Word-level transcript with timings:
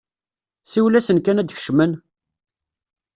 Siwel-asen 0.63 1.17
kan 1.21 1.39
ad 1.41 1.47
d-kecmen! 1.47 1.91